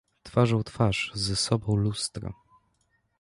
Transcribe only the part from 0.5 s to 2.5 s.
w twarz z sobą: lustro.